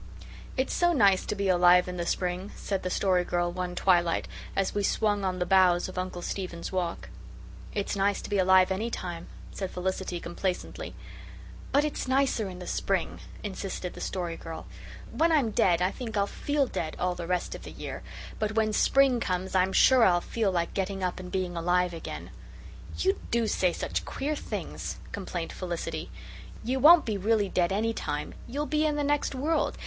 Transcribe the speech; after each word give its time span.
"It's 0.57 0.73
so 0.73 0.93
nice 0.93 1.27
to 1.27 1.35
be 1.35 1.47
alive 1.47 1.87
in 1.87 1.97
the 1.97 2.07
spring," 2.07 2.49
said 2.55 2.81
the 2.81 2.89
Story 2.89 3.23
Girl 3.23 3.51
one 3.51 3.75
twilight 3.75 4.27
as 4.55 4.73
we 4.73 4.81
swung 4.81 5.23
on 5.23 5.37
the 5.37 5.45
boughs 5.45 5.87
of 5.87 5.99
Uncle 5.99 6.23
Stephen's 6.23 6.71
walk. 6.71 7.09
"It's 7.75 7.95
nice 7.95 8.19
to 8.23 8.29
be 8.31 8.39
alive 8.39 8.71
any 8.71 8.89
time," 8.89 9.27
said 9.51 9.69
Felicity, 9.69 10.19
complacently. 10.19 10.95
"But 11.71 11.85
it's 11.85 12.07
nicer 12.07 12.49
in 12.49 12.57
the 12.57 12.65
spring," 12.65 13.19
insisted 13.43 13.93
the 13.93 14.01
Story 14.01 14.35
Girl. 14.37 14.65
"When 15.11 15.31
I'm 15.31 15.51
dead 15.51 15.83
I 15.83 15.91
think 15.91 16.17
I'll 16.17 16.25
FEEL 16.25 16.65
dead 16.65 16.95
all 16.97 17.13
the 17.13 17.27
rest 17.27 17.53
of 17.53 17.61
the 17.61 17.69
year, 17.71 18.01
but 18.39 18.53
when 18.53 18.73
spring 18.73 19.19
comes 19.19 19.53
I'm 19.53 19.71
sure 19.71 20.03
I'll 20.03 20.19
feel 20.19 20.51
like 20.51 20.73
getting 20.73 21.03
up 21.03 21.19
and 21.19 21.31
being 21.31 21.55
alive 21.55 21.93
again." 21.93 22.31
"You 22.97 23.19
do 23.29 23.45
say 23.45 23.71
such 23.71 24.03
queer 24.03 24.35
things," 24.35 24.95
complained 25.11 25.53
Felicity. 25.53 26.09
"You 26.63 26.79
won't 26.79 27.05
be 27.05 27.17
really 27.19 27.49
dead 27.49 27.71
any 27.71 27.93
time. 27.93 28.33
You'll 28.47 28.65
be 28.65 28.83
in 28.83 28.95
the 28.95 29.03
next 29.03 29.35
world. 29.35 29.77